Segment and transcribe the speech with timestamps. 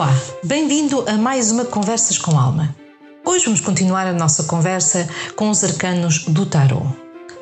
[0.00, 2.74] Olá, bem-vindo a mais uma Conversas com Alma.
[3.22, 6.86] Hoje vamos continuar a nossa conversa com os arcanos do Tarot.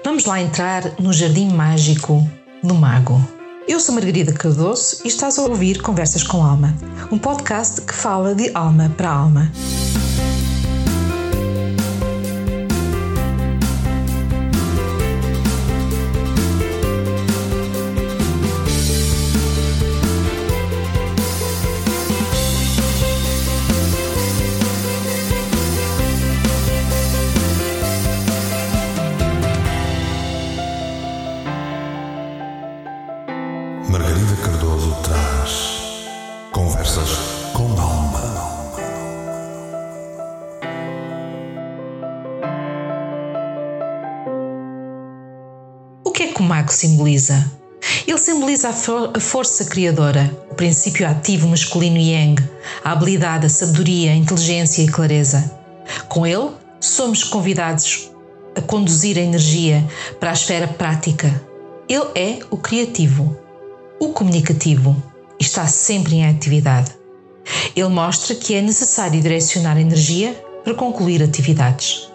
[0.05, 2.29] Vamos lá entrar no jardim mágico
[2.61, 3.25] do Mago.
[3.69, 6.77] Eu sou Margarida Cardoso e estás a ouvir Conversas com Alma,
[7.13, 9.53] um podcast que fala de alma para alma.
[46.19, 47.49] Que é que o mago simboliza?
[48.05, 52.43] Ele simboliza a, for a força criadora, o princípio ativo masculino yang,
[52.83, 55.49] a habilidade, a sabedoria, a inteligência e a clareza.
[56.09, 58.11] Com ele, somos convidados
[58.57, 59.89] a conduzir a energia
[60.19, 61.41] para a esfera prática.
[61.89, 63.39] Ele é o criativo,
[64.01, 65.01] o comunicativo
[65.39, 66.91] e está sempre em atividade.
[67.77, 70.33] Ele mostra que é necessário direcionar a energia
[70.65, 72.11] para concluir atividades.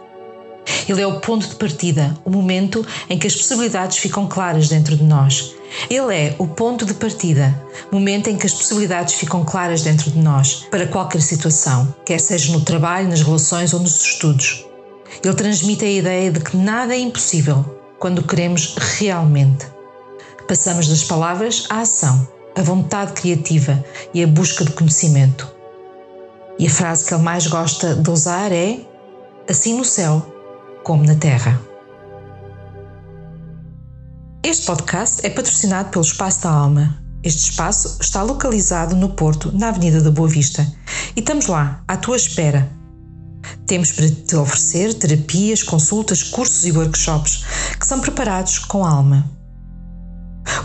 [0.87, 4.95] Ele é o ponto de partida, o momento em que as possibilidades ficam claras dentro
[4.95, 5.55] de nós.
[5.89, 7.59] Ele é o ponto de partida,
[7.91, 12.51] momento em que as possibilidades ficam claras dentro de nós para qualquer situação, quer seja
[12.51, 14.65] no trabalho, nas relações ou nos estudos.
[15.23, 17.65] Ele transmite a ideia de que nada é impossível
[17.99, 19.65] quando queremos realmente.
[20.47, 25.51] Passamos das palavras à ação, à vontade criativa e à busca de conhecimento.
[26.59, 28.79] E a frase que ele mais gosta de usar é:
[29.49, 30.32] assim no céu
[30.83, 31.59] como na terra.
[34.43, 37.01] Este podcast é patrocinado pelo Espaço da Alma.
[37.23, 40.67] Este espaço está localizado no Porto, na Avenida da Boa Vista,
[41.15, 42.69] e estamos lá, à tua espera.
[43.65, 47.45] Temos para te oferecer terapias, consultas, cursos e workshops
[47.79, 49.31] que são preparados com alma.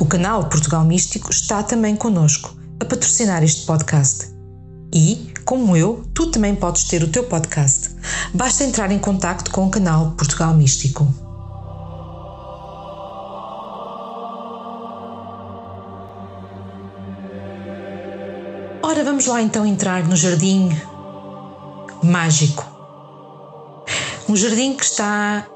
[0.00, 4.38] O canal Portugal Místico está também connosco a patrocinar este podcast.
[4.93, 7.91] E, como eu, tu também podes ter o teu podcast.
[8.32, 11.06] Basta entrar em contato com o canal Portugal Místico.
[18.82, 20.71] Ora, vamos lá então entrar no jardim
[22.03, 22.66] mágico.
[24.28, 25.47] Um jardim que está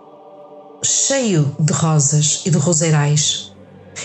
[0.84, 3.53] cheio de rosas e de roseirais.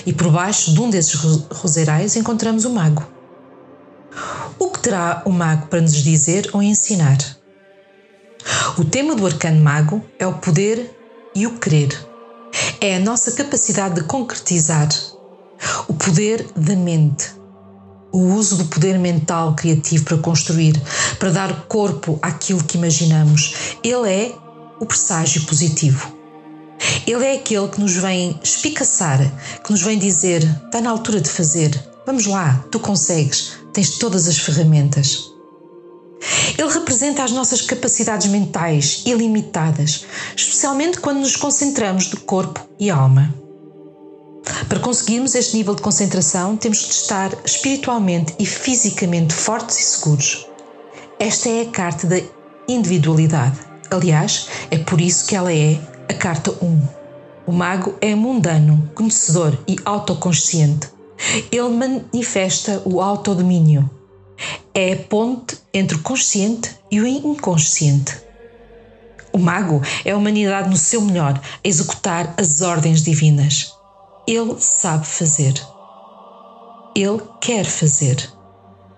[0.06, 1.16] E por baixo de um desses
[1.52, 3.17] roseirais encontramos o mago.
[4.88, 7.18] Terá o mago para nos dizer ou ensinar?
[8.78, 10.98] O tema do arcano mago é o poder
[11.36, 11.90] e o querer.
[12.80, 14.88] É a nossa capacidade de concretizar.
[15.90, 17.26] O poder da mente.
[18.14, 20.82] O uso do poder mental criativo para construir,
[21.20, 23.76] para dar corpo àquilo que imaginamos.
[23.84, 24.36] Ele é
[24.80, 26.16] o presságio positivo.
[27.06, 29.20] Ele é aquele que nos vem espicaçar,
[29.66, 34.28] que nos vem dizer: está na altura de fazer, vamos lá, tu consegues, tens todas
[34.28, 35.32] as ferramentas.
[36.58, 40.04] Ele representa as nossas capacidades mentais ilimitadas,
[40.36, 43.32] especialmente quando nos concentramos de corpo e alma.
[44.68, 50.48] Para conseguirmos este nível de concentração, temos que estar espiritualmente e fisicamente fortes e seguros.
[51.20, 52.20] Esta é a carta da
[52.68, 53.60] individualidade.
[53.92, 56.82] Aliás, é por isso que ela é a carta 1.
[57.46, 60.97] O mago é mundano, conhecedor e autoconsciente.
[61.52, 63.90] Ele manifesta o autodomínio.
[64.74, 68.18] É a ponte entre o consciente e o inconsciente.
[69.34, 73.74] O mago é a humanidade no seu melhor, a executar as ordens divinas.
[74.28, 75.54] Ele sabe fazer.
[76.96, 78.32] Ele quer fazer.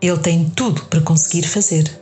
[0.01, 1.99] Ele tem tudo para conseguir fazer.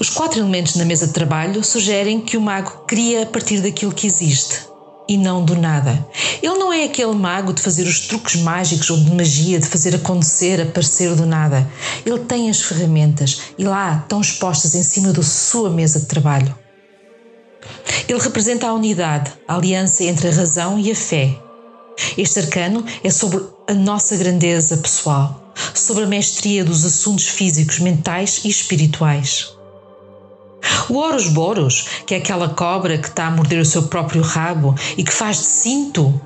[0.00, 3.92] Os quatro elementos na mesa de trabalho sugerem que o mago cria a partir daquilo
[3.92, 4.67] que existe
[5.08, 6.06] e não do nada.
[6.42, 9.94] Ele não é aquele mago de fazer os truques mágicos ou de magia, de fazer
[9.94, 11.68] acontecer, aparecer do nada.
[12.04, 16.54] Ele tem as ferramentas e lá estão expostas em cima da sua mesa de trabalho.
[18.08, 21.36] Ele representa a unidade, a aliança entre a razão e a fé.
[22.16, 28.42] Este arcano é sobre a nossa grandeza pessoal, sobre a mestria dos assuntos físicos, mentais
[28.44, 29.57] e espirituais.
[30.88, 34.74] O Horus Boros, que é aquela cobra que está a morder o seu próprio rabo
[34.96, 36.20] e que faz de cinto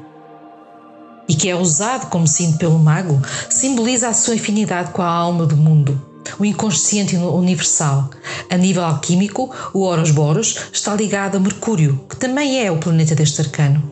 [1.29, 5.47] e que é usado como cinto pelo mago, simboliza a sua afinidade com a alma
[5.47, 6.01] do mundo,
[6.39, 8.11] o inconsciente universal.
[8.51, 13.15] A nível alquímico, o Horus Boros está ligado a Mercúrio, que também é o planeta
[13.15, 13.83] deste arcano.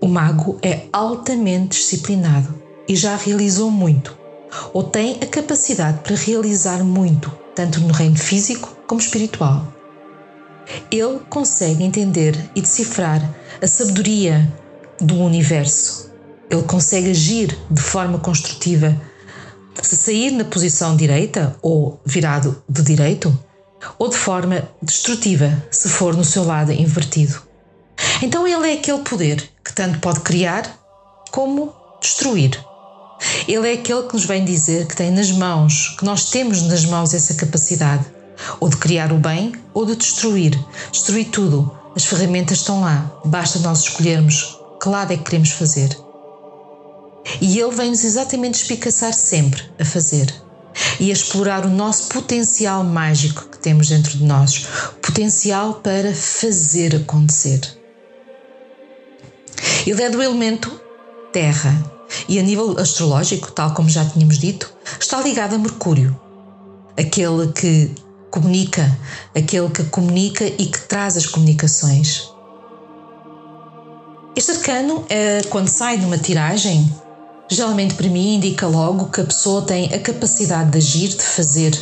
[0.00, 2.54] O mago é altamente disciplinado
[2.88, 4.18] e já realizou muito.
[4.72, 9.72] ou tem a capacidade para realizar muito, tanto no reino físico como espiritual.
[10.90, 13.22] Ele consegue entender e decifrar
[13.62, 14.52] a sabedoria
[15.00, 16.10] do universo.
[16.50, 19.00] Ele consegue agir de forma construtiva.
[19.80, 23.38] Se sair na posição direita ou virado de direito,
[23.96, 27.40] ou de forma destrutiva, se for no seu lado invertido.
[28.20, 30.68] Então ele é aquele poder que tanto pode criar
[31.30, 32.60] como destruir.
[33.46, 36.84] Ele é aquele que nos vem dizer que tem nas mãos, que nós temos nas
[36.84, 38.04] mãos essa capacidade,
[38.58, 40.58] ou de criar o bem ou de destruir.
[40.92, 41.70] Destruir tudo.
[41.94, 45.96] As ferramentas estão lá, basta nós escolhermos que lado é que queremos fazer.
[47.40, 50.32] E ele vem-nos exatamente espicaçar sempre a fazer
[50.98, 54.66] e a explorar o nosso potencial mágico que temos dentro de nós
[55.02, 57.60] potencial para fazer acontecer.
[59.86, 60.80] Ele é do elemento
[61.32, 61.74] Terra
[62.28, 66.18] e, a nível astrológico, tal como já tínhamos dito, está ligado a Mercúrio,
[66.96, 67.90] aquele que
[68.30, 68.98] comunica,
[69.34, 72.30] aquele que comunica e que traz as comunicações.
[74.36, 76.90] Este arcano, é, quando sai numa tiragem,
[77.50, 81.76] geralmente para mim indica logo que a pessoa tem a capacidade de agir, de fazer,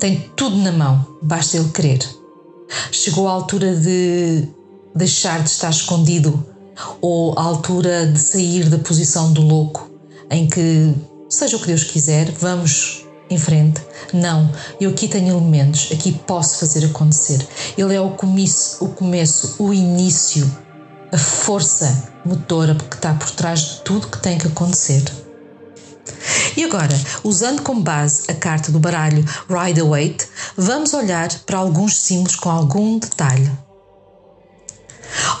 [0.00, 2.00] tem tudo na mão, basta ele querer.
[2.90, 4.48] Chegou à altura de
[4.94, 6.44] deixar de estar escondido
[7.00, 9.90] ou à altura de sair da posição do louco,
[10.30, 10.94] em que,
[11.28, 13.80] seja o que Deus quiser, vamos em frente.
[14.12, 14.50] Não,
[14.80, 17.46] eu aqui tenho elementos, aqui posso fazer acontecer.
[17.76, 20.50] Ele é o começo, o começo, o início,
[21.12, 25.02] a força motora que está por trás de tudo que tem que acontecer.
[26.56, 30.26] E agora, usando como base a carta do baralho Rider-Waite,
[30.56, 33.50] vamos olhar para alguns símbolos com algum detalhe.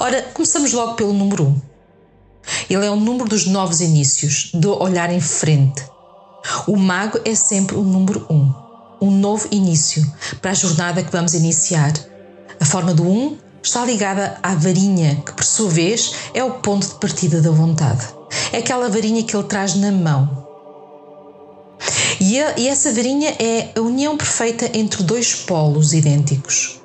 [0.00, 1.46] Ora, começamos logo pelo número 1.
[1.48, 1.62] Um.
[2.68, 5.82] Ele é o número dos novos inícios, do olhar em frente.
[6.66, 8.54] O mago é sempre o número 1, um,
[9.00, 10.04] um novo início
[10.40, 11.92] para a jornada que vamos iniciar.
[12.60, 16.52] A forma do 1 um está ligada à varinha, que por sua vez é o
[16.52, 18.06] ponto de partida da vontade.
[18.52, 20.44] É aquela varinha que ele traz na mão.
[22.20, 26.80] E, e essa varinha é a união perfeita entre dois polos idênticos.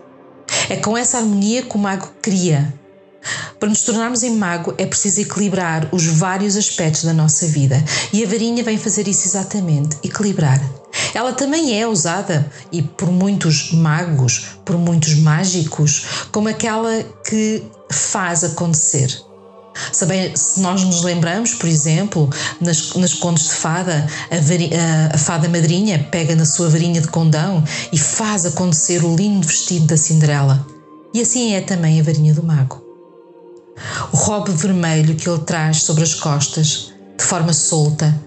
[0.69, 2.73] É com essa harmonia que o mago cria.
[3.59, 7.83] Para nos tornarmos em mago é preciso equilibrar os vários aspectos da nossa vida
[8.13, 10.61] e a varinha vem fazer isso exatamente equilibrar.
[11.13, 18.43] Ela também é usada e por muitos magos, por muitos mágicos, como aquela que faz
[18.43, 19.29] acontecer.
[19.91, 22.29] Sabe, se nós nos lembramos, por exemplo,
[22.59, 27.63] nas, nas contos de fada, a, a, fada madrinha pega na sua varinha de condão
[27.91, 30.65] e faz acontecer o lindo vestido da Cinderela.
[31.13, 32.88] E assim é também a varinha do mago.
[34.11, 38.17] O robe vermelho que ele traz sobre as costas, de forma solta,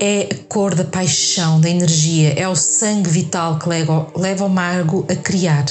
[0.00, 5.06] é a cor da paixão, da energia, é o sangue vital que leva, o mago
[5.08, 5.64] a criar.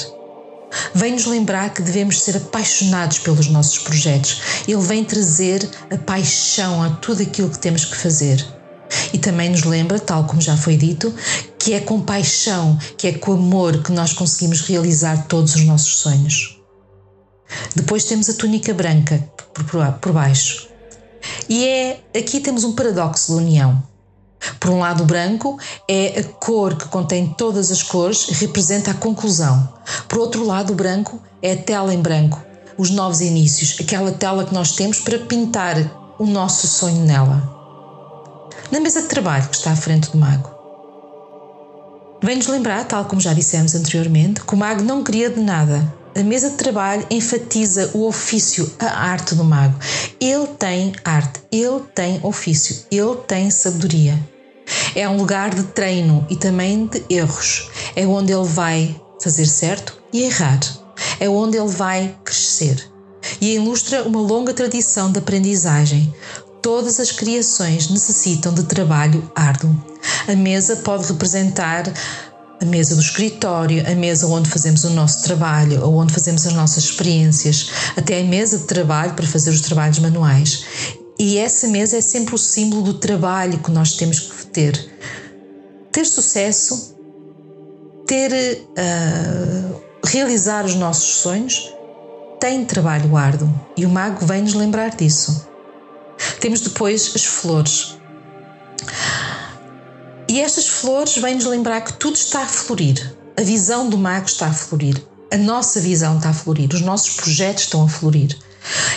[0.94, 4.40] Vem-nos lembrar que devemos ser apaixonados pelos nossos projetos.
[4.66, 8.42] Ele vem trazer a paixão a tudo aquilo que temos que fazer.
[9.12, 11.14] E também nos lembra, tal como já foi dito,
[11.58, 15.96] que é com paixão, que é com amor que nós conseguimos realizar todos os nossos
[15.96, 16.61] sonhos.
[17.74, 19.22] Depois temos a túnica branca
[20.00, 20.68] por baixo.
[21.48, 23.82] E é aqui temos um paradoxo da união.
[24.58, 28.90] Por um lado, o branco é a cor que contém todas as cores e representa
[28.90, 29.72] a conclusão.
[30.08, 32.42] Por outro lado, o branco é a tela em branco,
[32.76, 35.76] os novos inícios, aquela tela que nós temos para pintar
[36.18, 37.50] o nosso sonho nela.
[38.70, 40.50] Na mesa de trabalho que está à frente do mago.
[42.22, 45.92] Vem-nos lembrar, tal como já dissemos anteriormente, que o mago não queria de nada.
[46.14, 49.78] A mesa de trabalho enfatiza o ofício, a arte do mago.
[50.20, 54.18] Ele tem arte, ele tem ofício, ele tem sabedoria.
[54.94, 57.70] É um lugar de treino e também de erros.
[57.96, 60.60] É onde ele vai fazer certo e errar.
[61.18, 62.92] É onde ele vai crescer.
[63.40, 66.14] E ilustra uma longa tradição de aprendizagem.
[66.60, 69.74] Todas as criações necessitam de trabalho árduo.
[70.28, 71.90] A mesa pode representar
[72.62, 76.52] a mesa do escritório, a mesa onde fazemos o nosso trabalho, ou onde fazemos as
[76.52, 80.64] nossas experiências, até a mesa de trabalho para fazer os trabalhos manuais.
[81.18, 84.92] E essa mesa é sempre o símbolo do trabalho que nós temos que ter.
[85.90, 86.94] Ter sucesso,
[88.06, 88.32] ter.
[88.78, 91.72] Uh, realizar os nossos sonhos
[92.40, 95.46] tem trabalho árduo e o mago vem nos lembrar disso.
[96.40, 97.96] Temos depois as flores.
[100.32, 103.14] E estas flores vêm-nos lembrar que tudo está a florir.
[103.36, 104.96] A visão do mago está a florir.
[105.30, 106.70] A nossa visão está a florir.
[106.72, 108.34] Os nossos projetos estão a florir.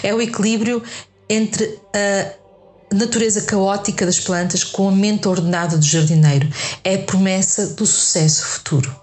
[0.02, 0.82] É o equilíbrio
[1.28, 6.48] entre a natureza caótica das plantas com a mente ordenada do jardineiro.
[6.86, 8.96] É a promessa do sucesso futuro.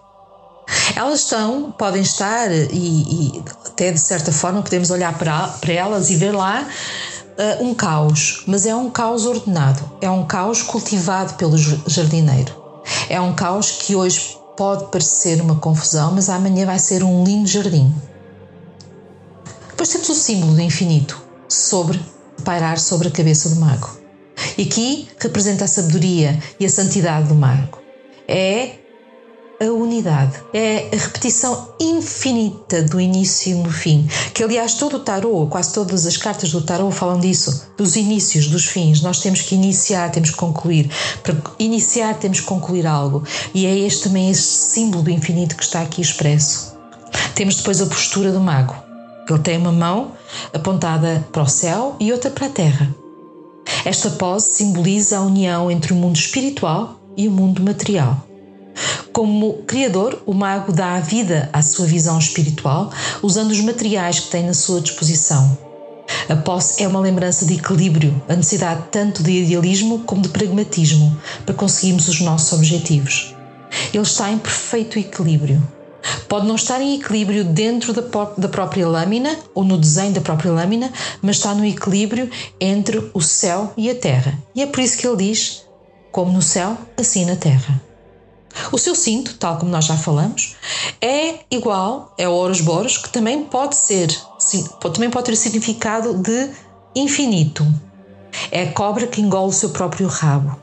[0.96, 6.08] Elas estão, podem estar, e, e até de certa forma podemos olhar para, para elas
[6.08, 6.66] e ver lá
[7.38, 12.62] uh, um caos, mas é um caos ordenado, é um caos cultivado pelo jardineiro.
[13.08, 17.48] É um caos que hoje pode parecer uma confusão, mas amanhã vai ser um lindo
[17.48, 17.94] jardim.
[19.68, 22.00] Depois temos o símbolo do infinito sobre
[22.44, 23.98] pairar sobre a cabeça do mago.
[24.56, 27.78] E aqui representa a sabedoria e a santidade do mago.
[28.26, 28.81] É
[29.68, 34.08] a unidade, é a repetição infinita do início e do fim.
[34.34, 38.48] Que aliás todo o tarô, quase todas as cartas do tarô falam disso, dos inícios,
[38.48, 39.00] dos fins.
[39.02, 40.90] Nós temos que iniciar, temos que concluir.
[41.22, 43.22] Para iniciar temos que concluir algo.
[43.54, 46.76] E é este também este símbolo do infinito que está aqui expresso.
[47.34, 48.74] Temos depois a postura do mago.
[49.28, 50.12] Ele tem uma mão
[50.52, 52.94] apontada para o céu e outra para a terra.
[53.84, 58.31] Esta pose simboliza a união entre o mundo espiritual e o mundo material.
[59.12, 62.90] Como criador, o mago dá vida à sua visão espiritual,
[63.22, 65.58] usando os materiais que tem na sua disposição.
[66.30, 71.14] A posse é uma lembrança de equilíbrio, a necessidade tanto de idealismo como de pragmatismo
[71.44, 73.34] para conseguirmos os nossos objetivos.
[73.92, 75.62] Ele está em perfeito equilíbrio.
[76.26, 78.02] Pode não estar em equilíbrio dentro da,
[78.38, 80.90] da própria lâmina ou no desenho da própria lâmina,
[81.20, 84.38] mas está no equilíbrio entre o céu e a terra.
[84.54, 85.64] E é por isso que ele diz:
[86.10, 87.91] como no céu, assim na terra.
[88.70, 90.56] O seu cinto, tal como nós já falamos,
[91.00, 94.08] é igual, é Horus Boros, que também pode ser,
[94.94, 96.50] também pode ter significado de
[96.94, 97.66] infinito.
[98.50, 100.56] É a cobra que engole o seu próprio rabo.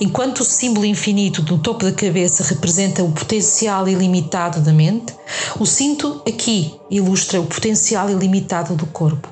[0.00, 5.14] Enquanto o símbolo infinito do topo da cabeça representa o potencial ilimitado da mente,
[5.58, 9.28] o cinto aqui ilustra o potencial ilimitado do corpo.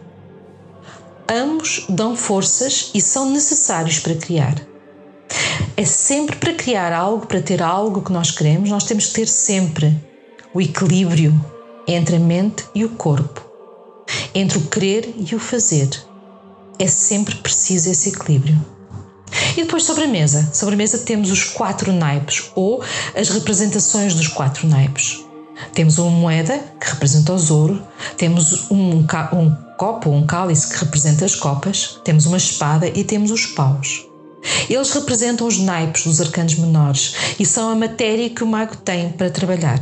[1.29, 4.72] Ambos dão forças e são necessários para criar.
[5.77, 9.29] É sempre para criar algo, para ter algo que nós queremos, nós temos que ter
[9.29, 9.97] sempre
[10.55, 11.35] o equilíbrio
[11.87, 13.45] entre a mente e o corpo,
[14.35, 15.89] entre o querer e o fazer.
[16.79, 18.59] É sempre preciso esse equilíbrio.
[19.57, 20.51] E depois sobre a mesa.
[20.53, 22.83] Sobre a mesa temos os quatro naipes ou
[23.15, 25.25] as representações dos quatro naipes.
[25.73, 27.83] Temos uma moeda que representa o ouro,
[28.17, 33.31] temos um, um copo, um cálice que representa as copas, temos uma espada e temos
[33.31, 34.12] os paus.
[34.69, 39.11] Eles representam os naipes dos arcanos menores e são a matéria que o mago tem
[39.11, 39.81] para trabalhar.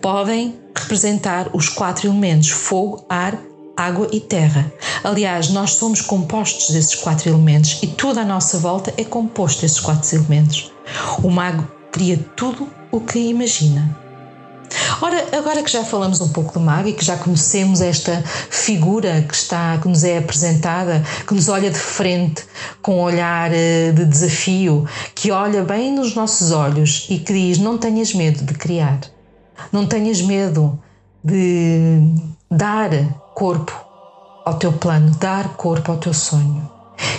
[0.00, 3.38] Podem representar os quatro elementos: fogo, ar,
[3.76, 4.72] água e terra.
[5.02, 9.80] Aliás, nós somos compostos desses quatro elementos e tudo à nossa volta é composto desses
[9.80, 10.72] quatro elementos.
[11.22, 14.03] O mago cria tudo o que imagina.
[15.04, 19.20] Ora, agora que já falamos um pouco do mago e que já conhecemos esta figura
[19.28, 22.46] que está que nos é apresentada, que nos olha de frente
[22.80, 27.58] com um olhar eh, de desafio, que olha bem nos nossos olhos e que diz:
[27.58, 28.98] "Não tenhas medo de criar.
[29.70, 30.82] Não tenhas medo
[31.22, 31.98] de
[32.50, 32.88] dar
[33.34, 33.78] corpo
[34.42, 36.66] ao teu plano, dar corpo ao teu sonho.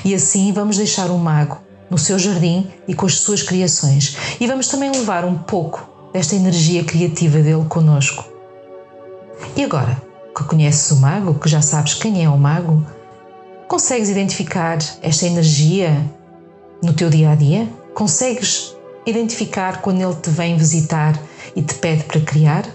[0.03, 4.17] E assim vamos deixar o mago no seu jardim e com as suas criações.
[4.39, 8.23] E vamos também levar um pouco desta energia criativa dele conosco.
[9.53, 10.01] E agora,
[10.33, 12.85] que conheces o mago, que já sabes quem é o mago,
[13.67, 16.09] consegues identificar esta energia
[16.81, 17.67] no teu dia a dia?
[17.93, 18.73] Consegues
[19.05, 21.21] identificar quando ele te vem visitar
[21.53, 22.65] e te pede para criar?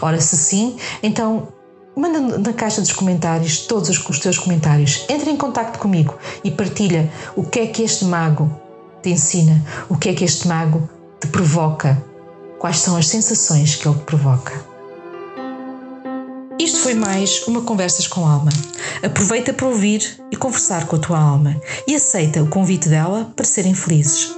[0.00, 1.48] Ora, se sim, então
[1.96, 5.04] manda na caixa dos comentários todos os teus comentários.
[5.08, 8.48] Entra em contato comigo e partilha o que é que este mago
[9.02, 10.88] te ensina, o que é que este mago
[11.20, 12.06] te provoca
[12.58, 14.52] quais são as sensações que ele provoca.
[16.58, 18.50] Isto foi mais uma Conversas com Alma.
[19.02, 23.44] Aproveita para ouvir e conversar com a tua alma e aceita o convite dela para
[23.44, 24.32] serem felizes.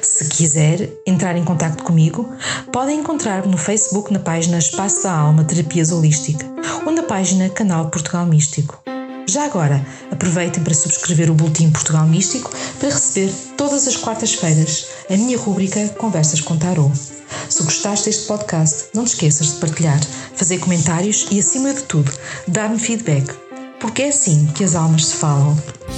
[0.00, 2.32] Se quiser entrar em contato comigo,
[2.72, 6.46] podem encontrar-me no Facebook na página Espaço da Alma Terapias Holística
[6.84, 8.82] ou na página Canal Portugal Místico.
[9.28, 15.16] Já agora, aproveitem para subscrever o Boletim Portugal Místico para receber todas as quartas-feiras a
[15.16, 17.15] minha rúbrica Conversas com Tarot.
[17.48, 20.00] Se gostaste deste podcast, não te esqueças de partilhar,
[20.34, 22.12] fazer comentários e, acima de tudo,
[22.46, 23.32] dar-me feedback,
[23.80, 25.56] porque é assim que as almas se falam.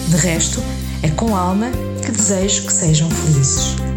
[0.08, 0.62] De resto,
[1.02, 1.70] é com alma
[2.04, 3.87] que desejo que sejam felizes.